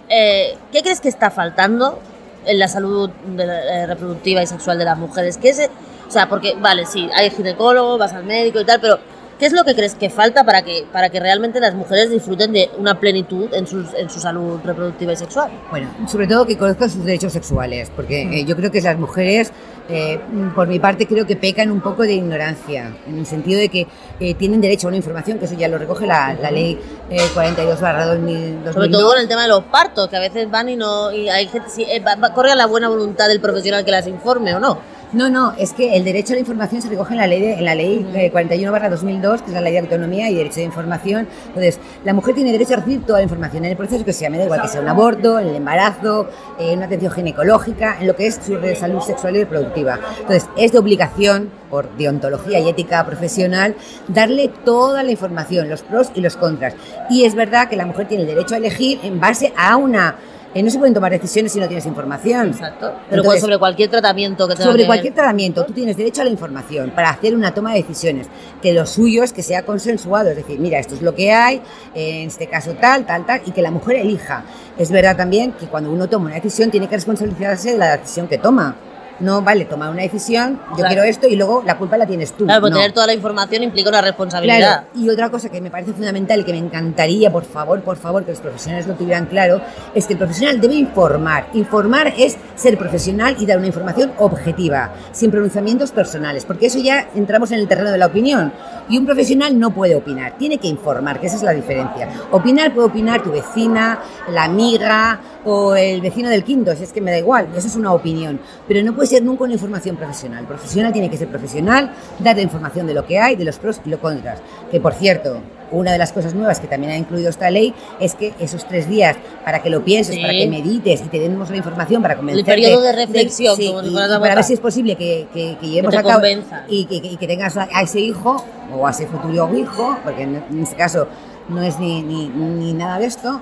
Eh, 0.09 0.57
¿Qué 0.71 0.81
crees 0.81 0.99
que 0.99 1.07
está 1.07 1.31
faltando 1.31 1.99
en 2.45 2.59
la 2.59 2.67
salud 2.67 3.09
de 3.09 3.45
la- 3.45 3.63
eh, 3.83 3.87
reproductiva 3.87 4.41
y 4.43 4.47
sexual 4.47 4.77
de 4.77 4.83
las 4.85 4.97
mujeres? 4.97 5.37
¿Qué 5.37 5.49
es, 5.49 5.69
o 6.07 6.11
sea, 6.11 6.27
porque, 6.27 6.55
vale, 6.59 6.85
sí, 6.85 7.09
hay 7.15 7.29
ginecólogo, 7.29 7.97
vas 7.97 8.11
al 8.13 8.25
médico 8.25 8.59
y 8.59 8.65
tal, 8.65 8.81
pero 8.81 8.99
¿qué 9.39 9.45
es 9.45 9.53
lo 9.53 9.63
que 9.63 9.73
crees 9.73 9.95
que 9.95 10.09
falta 10.09 10.43
para 10.43 10.61
que, 10.63 10.85
para 10.91 11.09
que 11.09 11.19
realmente 11.19 11.59
las 11.59 11.73
mujeres 11.73 12.09
disfruten 12.11 12.51
de 12.51 12.69
una 12.77 12.99
plenitud 12.99 13.47
en, 13.53 13.65
sus, 13.65 13.93
en 13.93 14.09
su 14.09 14.19
salud 14.19 14.59
reproductiva 14.63 15.13
y 15.13 15.15
sexual? 15.15 15.49
Bueno, 15.71 15.89
sobre 16.07 16.27
todo 16.27 16.45
que 16.45 16.57
conozcan 16.57 16.89
sus 16.89 17.03
derechos 17.05 17.33
sexuales, 17.33 17.91
porque 17.95 18.21
eh, 18.41 18.45
yo 18.45 18.55
creo 18.55 18.69
que 18.71 18.81
las 18.81 18.97
mujeres, 18.97 19.51
eh, 19.89 20.19
por 20.53 20.67
mi 20.67 20.79
parte, 20.79 21.07
creo 21.07 21.25
que 21.25 21.35
pecan 21.35 21.71
un 21.71 21.81
poco 21.81 22.03
de 22.03 22.13
ignorancia, 22.13 22.91
en 23.07 23.17
el 23.17 23.25
sentido 23.25 23.59
de 23.59 23.69
que 23.69 23.87
eh, 24.19 24.33
tienen 24.35 24.61
derecho 24.61 24.87
a 24.87 24.89
una 24.89 24.97
información, 24.97 25.39
que 25.39 25.45
eso 25.45 25.55
ya 25.55 25.67
lo 25.67 25.77
recoge 25.77 26.05
la, 26.05 26.33
la 26.33 26.51
ley 26.51 26.77
eh, 27.09 27.17
42 27.33 27.79
2002. 27.79 28.73
Sobre 28.75 28.89
todo 28.89 29.09
con 29.11 29.19
el 29.19 29.27
tema 29.27 29.43
de 29.43 29.47
los 29.47 29.63
partos, 29.65 30.09
que 30.09 30.17
a 30.17 30.19
veces 30.19 30.49
van 30.51 30.69
y 30.69 30.75
no. 30.75 31.11
Y 31.11 31.29
hay 31.29 31.47
gente. 31.47 31.69
Va- 32.05 32.15
va- 32.15 32.33
corre 32.33 32.51
a 32.51 32.55
la 32.55 32.65
buena 32.67 32.89
voluntad 32.89 33.27
del 33.27 33.39
profesional 33.39 33.83
que 33.85 33.91
las 33.91 34.05
informe 34.07 34.53
o 34.53 34.59
no. 34.59 34.98
No, 35.11 35.27
no, 35.27 35.53
es 35.57 35.73
que 35.73 35.95
el 35.95 36.03
derecho 36.03 36.33
a 36.33 36.35
la 36.35 36.41
información 36.41 36.83
se 36.83 36.89
recoge 36.89 37.13
en 37.13 37.19
la 37.19 37.25
ley, 37.25 37.41
de, 37.41 37.53
en 37.53 37.65
la 37.65 37.73
ley 37.73 38.07
eh, 38.13 38.29
41 38.29 38.89
2002, 38.89 39.41
que 39.41 39.47
es 39.47 39.53
la 39.53 39.61
ley 39.61 39.73
de 39.73 39.79
autonomía 39.79 40.29
y 40.29 40.35
derecho 40.35 40.57
de 40.57 40.65
información. 40.65 41.27
Entonces, 41.47 41.79
la 42.05 42.13
mujer 42.13 42.35
tiene 42.35 42.51
derecho 42.51 42.73
a 42.73 42.77
recibir 42.77 43.03
toda 43.07 43.17
la 43.17 43.23
información 43.23 43.65
en 43.65 43.71
el 43.71 43.77
proceso 43.77 44.05
que 44.05 44.13
sea, 44.13 44.29
me 44.29 44.37
da 44.37 44.43
igual 44.43 44.61
que 44.61 44.67
sea 44.67 44.81
un 44.81 44.87
aborto, 44.87 45.39
en 45.39 45.47
el 45.47 45.55
embarazo, 45.55 46.29
en 46.59 46.77
una 46.77 46.85
atención 46.85 47.11
ginecológica, 47.11 47.97
en 47.99 48.05
lo 48.05 48.15
que 48.15 48.27
es 48.27 48.35
su 48.35 48.59
salud 48.79 49.01
sexual 49.01 49.35
y 49.35 49.39
reproductiva. 49.39 49.99
Entonces, 50.21 50.47
es 50.55 50.71
de 50.73 50.77
obligación, 50.77 51.49
por 51.71 51.89
deontología 51.97 52.59
y 52.59 52.69
ética 52.69 53.03
profesional, 53.05 53.75
darle 54.07 54.51
toda 54.63 55.01
la 55.01 55.11
información, 55.11 55.69
los 55.69 55.81
pros 55.81 56.11
y 56.13 56.21
los 56.21 56.37
contras. 56.37 56.75
Y 57.09 57.25
es 57.25 57.33
verdad 57.33 57.67
que 57.67 57.75
la 57.75 57.85
mujer 57.85 58.07
tiene 58.07 58.23
el 58.23 58.29
derecho 58.29 58.53
a 58.53 58.57
elegir 58.57 58.99
en 59.03 59.19
base 59.19 59.53
a 59.57 59.75
una... 59.75 60.17
eh, 60.53 60.63
no 60.63 60.69
se 60.69 60.77
pueden 60.79 60.93
tomar 60.93 61.11
decisiones 61.11 61.51
si 61.51 61.59
no 61.59 61.67
tienes 61.67 61.85
información. 61.85 62.47
Exacto. 62.47 62.93
Pero 63.09 63.21
Entonces, 63.21 63.41
sobre 63.41 63.57
cualquier 63.57 63.89
tratamiento 63.89 64.47
que 64.47 64.55
tenga 64.55 64.71
sobre 64.71 64.85
cualquier 64.85 65.13
tratamiento, 65.13 65.65
tú 65.65 65.73
tienes 65.73 65.95
derecho 65.95 66.21
a 66.21 66.25
la 66.25 66.31
información 66.31 66.91
para 66.91 67.11
hacer 67.11 67.35
una 67.35 67.53
toma 67.53 67.73
de 67.73 67.81
decisiones. 67.81 68.27
Que 68.61 68.73
lo 68.73 68.85
suyo 68.85 69.23
es 69.23 69.33
que 69.33 69.43
sea 69.43 69.63
consensuado, 69.63 70.29
es 70.29 70.35
decir, 70.35 70.59
mira, 70.59 70.79
esto 70.79 70.95
es 70.95 71.01
lo 71.01 71.13
que 71.13 71.31
hay, 71.31 71.61
en 71.93 72.27
este 72.27 72.47
caso 72.47 72.73
tal, 72.73 73.05
tal, 73.05 73.25
tal, 73.25 73.41
y 73.45 73.51
que 73.51 73.61
la 73.61 73.71
mujer 73.71 73.97
elija. 73.97 74.43
Es 74.77 74.91
verdad 74.91 75.15
también 75.15 75.51
que 75.53 75.67
cuando 75.67 75.91
uno 75.91 76.07
toma 76.07 76.27
una 76.27 76.35
decisión 76.35 76.71
tiene 76.71 76.87
que 76.87 76.95
responsabilizarse 76.95 77.73
de 77.73 77.77
la 77.77 77.97
decisión 77.97 78.27
que 78.27 78.37
toma. 78.37 78.75
No 79.19 79.41
vale 79.41 79.65
tomar 79.65 79.89
una 79.91 80.01
decisión, 80.01 80.59
yo 80.69 80.75
Claro. 80.75 80.87
quiero 80.89 81.03
esto 81.03 81.27
y 81.27 81.35
luego 81.35 81.61
la 81.65 81.77
culpa 81.77 81.97
la 81.97 82.05
tienes 82.05 82.31
tú. 82.33 82.45
Claro, 82.45 82.61
porque 82.61 82.71
No. 82.71 82.77
tener 82.77 82.93
toda 82.93 83.07
la 83.07 83.13
información 83.13 83.63
implica 83.63 83.89
una 83.89 84.01
responsabilidad. 84.01 84.57
Claro, 84.57 84.87
y 84.95 85.09
otra 85.09 85.29
cosa 85.29 85.49
que 85.49 85.59
me 85.59 85.69
parece 85.69 85.91
fundamental 85.93 86.39
y 86.39 86.43
que 86.45 86.51
me 86.53 86.57
encantaría, 86.59 87.31
por 87.31 87.43
favor, 87.43 87.81
por 87.81 87.97
favor, 87.97 88.23
que 88.23 88.31
los 88.31 88.39
profesionales 88.39 88.87
lo 88.87 88.93
tuvieran 88.93 89.25
claro, 89.25 89.61
es 89.93 90.05
que 90.07 90.13
el 90.13 90.19
profesional 90.19 90.61
debe 90.61 90.75
informar. 90.75 91.47
Informar 91.53 92.13
es 92.17 92.37
ser 92.55 92.77
profesional 92.77 93.35
y 93.39 93.45
dar 93.45 93.57
una 93.57 93.67
información 93.67 94.13
objetiva, 94.17 94.91
sin 95.11 95.31
pronunciamientos 95.31 95.91
personales, 95.91 96.45
porque 96.45 96.67
eso 96.67 96.79
ya 96.79 97.09
entramos 97.15 97.51
en 97.51 97.59
el 97.59 97.67
terreno 97.67 97.91
de 97.91 97.97
la 97.97 98.05
opinión. 98.05 98.53
Y 98.87 98.97
un 98.97 99.05
profesional 99.05 99.59
no 99.59 99.71
puede 99.71 99.95
opinar, 99.95 100.35
tiene 100.37 100.57
que 100.57 100.67
informar, 100.67 101.19
que 101.19 101.27
esa 101.27 101.35
es 101.35 101.43
la 101.43 101.51
diferencia. 101.51 102.07
Opinar 102.31 102.73
puede 102.73 102.87
opinar 102.87 103.21
tu 103.21 103.31
vecina, 103.31 103.99
la 104.31 104.45
amiga 104.45 105.19
o 105.49 105.75
el 105.75 106.01
vecino 106.01 106.29
del 106.29 106.43
quinto, 106.43 106.75
si 106.75 106.83
es 106.83 106.91
que 106.93 107.01
me 107.01 107.11
da 107.11 107.17
igual, 107.17 107.47
eso 107.55 107.67
es 107.67 107.75
una 107.75 107.91
opinión, 107.93 108.39
pero 108.67 108.83
no 108.83 108.93
puede 108.93 109.07
ser 109.07 109.23
nunca 109.23 109.43
una 109.45 109.53
información 109.53 109.95
profesional. 109.95 110.45
Profesional 110.45 110.93
tiene 110.93 111.09
que 111.09 111.17
ser 111.17 111.27
profesional, 111.27 111.91
dar 112.19 112.37
información 112.39 112.85
de 112.87 112.93
lo 112.93 113.05
que 113.05 113.19
hay, 113.19 113.35
de 113.35 113.45
los 113.45 113.57
pros 113.57 113.81
y 113.85 113.89
los 113.89 113.99
contras. 113.99 114.39
Que 114.71 114.79
por 114.79 114.93
cierto, 114.93 115.39
una 115.71 115.91
de 115.91 115.97
las 115.99 116.11
cosas 116.13 116.33
nuevas 116.33 116.59
que 116.59 116.67
también 116.67 116.91
ha 116.93 116.97
incluido 116.97 117.29
esta 117.29 117.49
ley 117.51 117.73
es 117.99 118.15
que 118.15 118.33
esos 118.39 118.65
tres 118.67 118.89
días 118.89 119.17
para 119.45 119.61
que 119.61 119.69
lo 119.69 119.83
pienses, 119.83 120.15
Sí. 120.15 120.21
para 120.21 120.33
que 120.33 120.47
medites 120.47 121.01
y 121.01 121.09
te 121.09 121.19
demos 121.19 121.49
la 121.49 121.57
información 121.57 122.01
para 122.01 122.15
convencerte. 122.15 122.51
periodo 122.51 122.81
de 122.81 122.91
reflexión, 122.93 123.55
sí, 123.55 123.67
como 123.67 123.83
y- 123.83 123.93
para 123.93 124.35
ver 124.35 124.43
si 124.43 124.53
es 124.53 124.59
posible 124.59 124.95
que, 124.95 125.27
que, 125.33 125.57
que 125.59 125.67
llevemos 125.67 125.93
te 125.93 125.99
a 125.99 126.03
cabo 126.03 126.23
y 126.67 126.85
que, 126.85 126.95
y 126.95 127.17
que 127.17 127.27
tengas 127.27 127.55
a, 127.57 127.67
a 127.71 127.81
ese 127.83 127.99
hijo 127.99 128.43
o 128.75 128.87
a 128.87 128.91
ese 128.91 129.05
futuro 129.07 129.49
hijo, 129.55 129.97
porque 130.03 130.23
en, 130.23 130.43
en 130.51 130.63
este 130.63 130.75
caso 130.75 131.07
no 131.49 131.61
es 131.63 131.79
ni, 131.79 132.01
ni, 132.03 132.27
ni 132.27 132.73
nada 132.73 132.99
de 132.99 133.05
esto, 133.05 133.41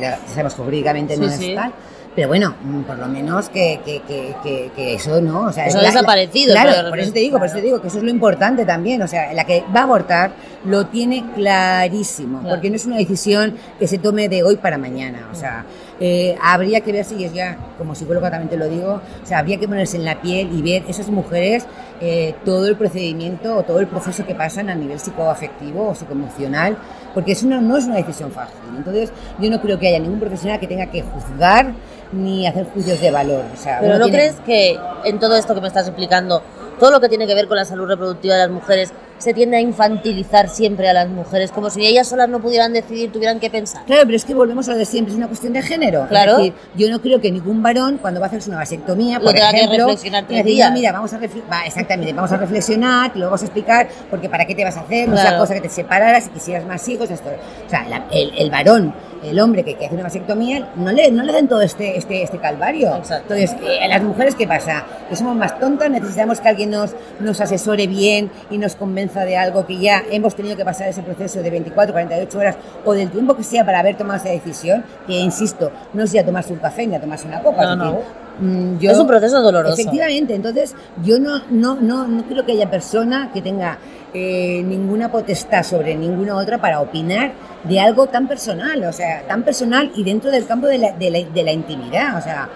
ya 0.00 0.18
sabemos 0.28 0.54
que 0.54 0.62
jurídicamente 0.62 1.16
no 1.16 1.28
Sí, 1.28 1.50
es 1.50 1.54
tal. 1.54 1.72
Pero 2.14 2.28
bueno, 2.28 2.54
mm, 2.62 2.82
por 2.82 2.98
lo 2.98 3.08
menos 3.08 3.48
que, 3.48 3.80
que, 3.84 4.00
que, 4.02 4.70
que 4.74 4.94
eso 4.94 5.20
no. 5.20 5.46
O 5.46 5.52
sea, 5.52 5.66
eso 5.66 5.78
ha 5.78 5.82
desaparecido. 5.82 6.52
claro, 6.52 6.90
por 6.90 7.00
eso 7.00 7.12
te 7.12 7.18
digo, 7.18 7.38
por 7.38 7.46
eso 7.46 7.56
te 7.56 7.62
digo 7.62 7.80
que 7.80 7.88
eso 7.88 7.98
es 7.98 8.04
lo 8.04 8.10
importante 8.10 8.64
también. 8.64 9.02
O 9.02 9.08
sea, 9.08 9.32
la 9.32 9.44
que 9.44 9.64
va 9.74 9.80
a 9.80 9.82
abortar 9.84 10.32
lo 10.64 10.86
tiene 10.86 11.24
clarísimo, 11.34 12.40
porque 12.48 12.70
no 12.70 12.76
es 12.76 12.86
una 12.86 12.96
decisión 12.96 13.56
que 13.78 13.88
se 13.88 13.98
tome 13.98 14.28
de 14.28 14.44
hoy 14.44 14.56
para 14.56 14.78
mañana. 14.78 15.28
O 15.32 15.34
sea, 15.34 15.64
eh, 16.00 16.36
habría 16.42 16.80
que 16.80 16.92
ver 16.92 17.04
si 17.04 17.24
es 17.24 17.32
ya, 17.32 17.56
como 17.78 17.94
psicóloga 17.94 18.30
también 18.30 18.48
te 18.50 18.56
lo 18.56 18.68
digo, 18.68 19.00
o 19.22 19.26
sea, 19.26 19.38
habría 19.38 19.58
que 19.58 19.68
ponerse 19.68 19.96
en 19.96 20.04
la 20.04 20.20
piel 20.20 20.50
y 20.52 20.62
ver 20.62 20.82
esas 20.88 21.08
mujeres 21.08 21.66
eh, 22.00 22.34
todo 22.44 22.66
el 22.66 22.76
procedimiento 22.76 23.56
o 23.56 23.62
todo 23.62 23.78
el 23.80 23.86
proceso 23.86 24.26
que 24.26 24.34
pasan 24.34 24.68
a 24.70 24.74
nivel 24.74 24.98
psicoafectivo 24.98 25.88
o 25.90 25.94
psicoemocional, 25.94 26.76
porque 27.14 27.32
eso 27.32 27.46
no, 27.46 27.60
no 27.60 27.76
es 27.76 27.84
una 27.84 27.96
decisión 27.96 28.32
fácil. 28.32 28.56
Entonces, 28.76 29.12
yo 29.38 29.48
no 29.50 29.60
creo 29.60 29.78
que 29.78 29.88
haya 29.88 29.98
ningún 30.00 30.18
profesional 30.20 30.58
que 30.58 30.66
tenga 30.66 30.86
que 30.86 31.02
juzgar 31.02 31.72
ni 32.12 32.46
hacer 32.46 32.66
juicios 32.66 33.00
de 33.00 33.10
valor. 33.10 33.44
O 33.52 33.56
sea, 33.56 33.78
Pero 33.80 33.98
¿no 33.98 34.04
tiene- 34.06 34.18
crees 34.18 34.36
que 34.44 34.78
en 35.04 35.18
todo 35.20 35.36
esto 35.36 35.54
que 35.54 35.60
me 35.60 35.68
estás 35.68 35.86
explicando, 35.86 36.42
todo 36.80 36.90
lo 36.90 37.00
que 37.00 37.08
tiene 37.08 37.26
que 37.26 37.34
ver 37.34 37.46
con 37.46 37.56
la 37.56 37.64
salud 37.64 37.86
reproductiva 37.86 38.34
de 38.34 38.40
las 38.42 38.50
mujeres, 38.50 38.92
se 39.18 39.32
tiende 39.34 39.56
a 39.56 39.60
infantilizar 39.60 40.48
siempre 40.48 40.88
a 40.88 40.92
las 40.92 41.08
mujeres, 41.08 41.50
como 41.52 41.70
si 41.70 41.84
ellas 41.86 42.08
solas 42.08 42.28
no 42.28 42.40
pudieran 42.40 42.72
decidir, 42.72 43.10
tuvieran 43.12 43.40
que 43.40 43.48
pensar? 43.50 43.84
Claro, 43.86 44.02
pero 44.04 44.16
es 44.16 44.24
que 44.24 44.34
volvemos 44.34 44.68
a 44.68 44.72
lo 44.72 44.78
de 44.78 44.84
siempre, 44.84 45.12
es 45.12 45.16
una 45.18 45.28
cuestión 45.28 45.52
de 45.52 45.62
género. 45.62 46.06
Claro. 46.08 46.32
Es 46.32 46.36
decir, 46.38 46.52
yo 46.76 46.90
no 46.90 47.00
creo 47.00 47.20
que 47.20 47.30
ningún 47.30 47.62
varón, 47.62 47.98
cuando 48.00 48.20
va 48.20 48.26
a 48.26 48.28
hacerse 48.28 48.50
una 48.50 48.58
vasectomía, 48.58 49.18
Lo 49.18 49.24
por 49.26 49.34
que 49.34 49.40
ejemplo, 49.40 49.76
reflexionar 49.86 50.24
tres 50.26 50.38
que 50.38 50.42
decir, 50.42 50.54
días. 50.56 50.70
"No, 50.70 50.76
mira, 50.76 50.92
vamos 50.92 51.12
a 51.12 51.18
va, 51.18 51.64
exactamente, 51.66 52.12
vamos 52.12 52.32
a 52.32 52.36
reflexionar, 52.36 53.12
te 53.12 53.18
lo 53.18 53.26
vamos 53.26 53.42
a 53.42 53.44
explicar, 53.44 53.88
porque 54.10 54.28
para 54.28 54.44
qué 54.46 54.54
te 54.54 54.64
vas 54.64 54.76
a 54.76 54.80
hacer, 54.80 55.08
no 55.08 55.14
es 55.14 55.20
Claro. 55.20 55.36
la 55.36 55.40
cosa 55.42 55.54
que 55.54 55.60
te 55.60 55.68
separara, 55.68 56.20
si 56.20 56.30
quisieras 56.30 56.66
más 56.66 56.86
hijos, 56.88 57.10
esto. 57.10 57.30
O 57.66 57.70
sea, 57.70 57.88
la- 57.88 58.06
el, 58.10 58.32
el 58.36 58.50
varón, 58.50 58.92
el 59.22 59.40
hombre 59.40 59.62
que, 59.62 59.74
que 59.76 59.86
hace 59.86 59.94
una 59.94 60.04
vasectomía, 60.04 60.68
no 60.76 60.92
le, 60.92 61.10
no 61.10 61.22
le 61.22 61.32
dan 61.32 61.48
todo 61.48 61.62
este, 61.62 61.96
este, 61.96 62.22
este 62.22 62.38
calvario. 62.38 62.94
Exacto. 62.96 63.34
Entonces, 63.34 63.56
eh, 63.66 63.88
las 63.88 64.02
mujeres, 64.02 64.34
¿qué 64.34 64.46
pasa? 64.46 64.84
Que 65.08 65.16
somos 65.16 65.34
más 65.36 65.58
tontas, 65.58 65.88
necesitamos 65.90 66.40
que 66.40 66.48
alguien 66.48 66.70
nos, 66.70 66.90
nos 67.20 67.40
asesore 67.40 67.86
bien 67.86 68.30
y 68.50 68.58
nos 68.58 68.74
convenza 68.74 69.03
de 69.12 69.36
algo 69.36 69.66
que 69.66 69.78
ya 69.78 70.02
hemos 70.10 70.34
tenido 70.34 70.56
que 70.56 70.64
pasar 70.64 70.88
ese 70.88 71.02
proceso 71.02 71.42
de 71.42 71.50
24, 71.50 71.92
48 71.92 72.38
horas 72.38 72.56
o 72.84 72.92
del 72.92 73.10
tiempo 73.10 73.36
que 73.36 73.42
sea 73.44 73.64
para 73.64 73.80
haber 73.80 73.96
tomado 73.96 74.18
esa 74.20 74.30
decisión, 74.30 74.84
que 75.06 75.14
insisto, 75.18 75.70
no 75.92 76.02
es 76.04 76.12
ya 76.12 76.24
tomarse 76.24 76.52
un 76.52 76.58
café 76.58 76.86
ni 76.86 76.94
a 76.94 77.00
tomarse 77.00 77.26
una 77.26 77.40
copa. 77.42 77.62
No, 77.64 77.72
es 77.72 77.78
no. 77.78 77.84
decir, 77.92 78.04
mm, 78.40 78.78
yo- 78.78 78.90
Es 78.90 78.98
un 78.98 79.06
proceso 79.06 79.40
doloroso. 79.42 79.74
Efectivamente, 79.74 80.34
entonces 80.34 80.74
yo 81.04 81.18
no, 81.18 81.42
no, 81.50 81.74
no, 81.80 82.06
no 82.08 82.24
creo 82.24 82.44
que 82.44 82.52
haya 82.52 82.70
persona 82.70 83.30
que 83.32 83.42
tenga 83.42 83.78
eh, 84.16 84.62
ninguna 84.64 85.10
potestad 85.10 85.62
sobre 85.64 85.94
ninguna 85.96 86.36
otra 86.36 86.58
para 86.58 86.80
opinar 86.80 87.32
de 87.64 87.80
algo 87.80 88.06
tan 88.06 88.28
personal, 88.28 88.84
o 88.84 88.92
sea, 88.92 89.22
tan 89.26 89.42
personal 89.42 89.90
y 89.96 90.04
dentro 90.04 90.30
del 90.30 90.46
campo 90.46 90.66
de 90.68 90.78
la, 90.78 90.92
de 90.92 91.10
la, 91.10 91.18
de 91.24 91.42
la 91.42 91.50
intimidad, 91.52 92.16
o 92.16 92.20
sea, 92.22 92.48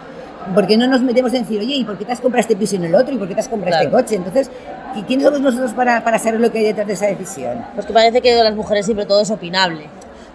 porque 0.54 0.76
no 0.76 0.86
nos 0.86 1.00
metemos 1.02 1.34
en 1.34 1.42
decir, 1.42 1.60
oye, 1.60 1.74
¿y 1.74 1.84
por 1.84 1.98
qué 1.98 2.04
te 2.04 2.12
has 2.12 2.20
comprado 2.20 2.40
este 2.42 2.54
piso 2.56 2.76
y 2.76 2.78
no 2.78 2.86
el 2.86 2.94
otro? 2.94 3.12
¿Y 3.14 3.18
por 3.18 3.26
qué 3.28 3.34
te 3.34 3.40
has 3.40 3.48
comprado 3.48 3.72
Claro. 3.76 3.98
este 3.98 4.02
coche? 4.02 4.16
Entonces, 4.16 4.50
¿qui- 4.94 5.04
¿quiénes 5.06 5.24
somos 5.26 5.40
nosotros 5.40 5.72
para, 5.72 6.02
para 6.04 6.18
saber 6.18 6.40
lo 6.40 6.50
que 6.52 6.58
hay 6.58 6.64
detrás 6.64 6.86
de 6.86 6.92
esa 6.94 7.06
decisión? 7.06 7.64
Pues 7.74 7.86
que 7.86 7.92
parece 7.92 8.20
que 8.20 8.34
de 8.34 8.42
las 8.44 8.54
mujeres 8.54 8.84
siempre 8.86 9.06
todo 9.06 9.20
es 9.22 9.30
opinable. 9.30 9.86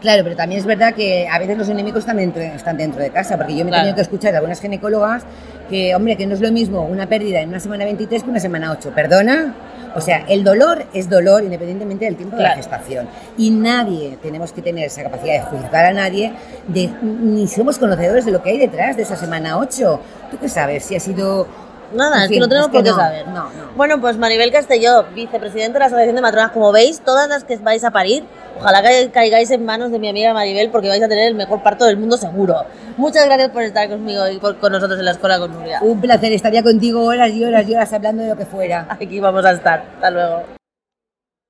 Claro, 0.01 0.23
pero 0.23 0.35
también 0.35 0.59
es 0.59 0.65
verdad 0.65 0.93
que 0.93 1.29
a 1.29 1.39
veces 1.39 1.57
los 1.57 1.69
enemigos 1.69 2.05
dentro, 2.05 2.41
están 2.41 2.75
dentro 2.75 3.01
de 3.01 3.09
casa, 3.09 3.37
porque 3.37 3.53
yo 3.55 3.63
me 3.63 3.69
he 3.69 3.71
Claro. 3.71 3.83
tenido 3.83 3.95
que 3.95 4.01
escuchar 4.01 4.31
de 4.31 4.37
algunas 4.37 4.59
ginecólogas 4.59 5.23
que, 5.69 5.95
hombre, 5.95 6.17
que 6.17 6.27
no 6.27 6.33
es 6.33 6.41
lo 6.41 6.51
mismo 6.51 6.81
una 6.83 7.07
pérdida 7.07 7.39
en 7.39 7.47
una 7.49 7.59
semana 7.61 7.85
23 7.85 8.21
que 8.23 8.29
una 8.29 8.39
semana 8.41 8.71
8. 8.73 8.91
¿Perdona? 8.93 9.55
O 9.95 10.01
sea, 10.01 10.25
el 10.27 10.43
dolor 10.43 10.83
es 10.93 11.07
dolor 11.07 11.43
independientemente 11.43 12.03
del 12.03 12.17
tiempo 12.17 12.35
de 12.35 12.41
la 12.43 12.49
Claro. 12.49 12.61
gestación. 12.63 13.07
Y 13.37 13.51
nadie 13.51 14.17
tenemos 14.21 14.51
que 14.51 14.61
tener 14.61 14.85
esa 14.87 15.03
capacidad 15.03 15.35
de 15.35 15.41
juzgar 15.41 15.85
a 15.85 15.93
nadie, 15.93 16.33
de, 16.67 16.89
ni 17.01 17.47
somos 17.47 17.77
conocedores 17.77 18.25
de 18.25 18.31
lo 18.31 18.43
que 18.43 18.49
hay 18.49 18.57
detrás 18.57 18.97
de 18.97 19.03
esa 19.03 19.15
semana 19.15 19.57
8. 19.57 19.99
¿Tú 20.31 20.37
qué 20.37 20.49
sabes? 20.49 20.83
Si 20.83 20.95
ha 20.95 20.99
sido... 20.99 21.47
Nada, 21.93 22.17
En 22.17 22.21
es 22.23 22.27
fin, 22.29 22.35
que 22.35 22.39
no 22.41 22.47
tenemos 22.49 22.67
es 22.67 22.71
que 22.71 22.77
por 22.77 22.83
qué 22.83 22.89
no, 22.91 22.95
saber. 22.97 23.27
no, 23.27 23.33
no. 23.43 23.49
Bueno, 23.75 24.01
pues 24.01 24.17
Maribel 24.17 24.51
Castelló, 24.51 25.05
vicepresidenta 25.13 25.73
de 25.73 25.79
la 25.79 25.85
Asociación 25.85 26.15
de 26.15 26.21
Matronas, 26.21 26.51
como 26.51 26.71
veis, 26.71 27.01
todas 27.01 27.27
las 27.29 27.43
que 27.43 27.57
vais 27.57 27.83
a 27.83 27.91
parir, 27.91 28.23
ojalá 28.59 28.81
que 28.81 29.09
caigáis 29.11 29.49
en 29.51 29.63
manos 29.65 29.91
de 29.91 29.99
mi 29.99 30.09
amiga 30.09 30.33
Maribel 30.33 30.69
porque 30.69 30.89
vais 30.89 31.03
a 31.03 31.07
tener 31.07 31.27
el 31.27 31.35
mejor 31.35 31.61
parto 31.63 31.85
del 31.85 31.97
mundo 31.97 32.17
seguro. 32.17 32.63
Muchas 32.97 33.25
gracias 33.25 33.49
por 33.49 33.63
estar 33.63 33.89
conmigo 33.89 34.27
y 34.29 34.37
por- 34.37 34.57
con 34.57 34.71
nosotros 34.71 34.97
en 34.99 35.05
la 35.05 35.11
escuela 35.11 35.39
con 35.39 35.51
Nuria. 35.53 35.79
Un 35.81 35.99
placer, 36.01 36.31
estaría 36.33 36.63
contigo 36.63 37.03
horas 37.03 37.29
y 37.31 37.43
horas 37.43 37.67
y 37.67 37.73
horas 37.73 37.91
hablando 37.93 38.23
de 38.23 38.29
lo 38.29 38.37
que 38.37 38.45
fuera. 38.45 38.85
Aquí 38.89 39.19
vamos 39.19 39.43
a 39.45 39.51
estar. 39.51 39.83
Hasta 39.95 40.09
luego. 40.11 40.43